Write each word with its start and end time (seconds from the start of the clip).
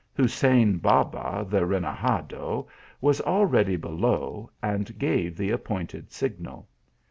Hussein 0.15 0.79
Baba, 0.79 1.45
the 1.47 1.63
renegado, 1.63 2.65
was 3.01 3.21
already 3.21 3.75
below, 3.75 4.49
and 4.63 4.97
gave 4.97 5.37
the 5.37 5.53
ap 5.53 5.65
pointed 5.65 6.11
signal. 6.11 6.67